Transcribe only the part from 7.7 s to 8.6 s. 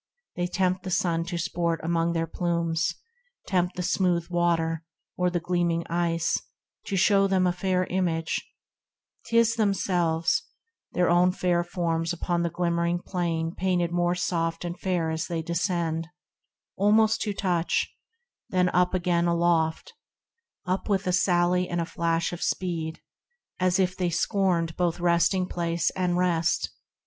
image,—